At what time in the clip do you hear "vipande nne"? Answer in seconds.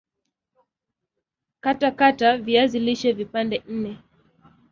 3.11-3.97